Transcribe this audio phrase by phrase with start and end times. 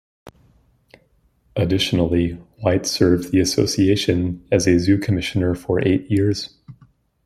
[1.55, 6.57] Additionally, White served the association as a Zoo Commissioner for eight years.